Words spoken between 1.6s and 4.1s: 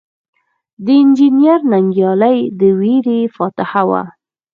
ننګیالي د ورېرې فاتحه وه.